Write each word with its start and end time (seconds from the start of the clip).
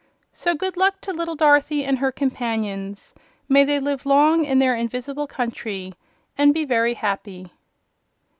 So 0.33 0.55
good 0.55 0.77
luck 0.77 0.99
to 1.01 1.13
little 1.13 1.35
Dorothy 1.35 1.83
and 1.85 1.99
her 1.99 2.11
companions. 2.11 3.13
May 3.47 3.63
they 3.65 3.79
live 3.79 4.03
long 4.07 4.45
in 4.45 4.57
their 4.57 4.73
invisible 4.73 5.27
country 5.27 5.93
and 6.35 6.55
be 6.55 6.65
very 6.65 6.95
happy! 6.95 7.51